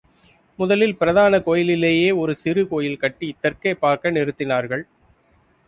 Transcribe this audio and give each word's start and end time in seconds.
முதலில் 0.59 0.95
பிரதான 0.97 1.39
கோயிலிலேயே 1.39 2.09
ஒரு 2.21 2.35
சிறு 2.35 2.63
கோயில் 2.67 2.97
கட்டி 2.97 3.29
தெற்கே 3.41 3.73
பார்க்க 3.73 4.11
நிறுத்தினார்கள். 4.11 4.83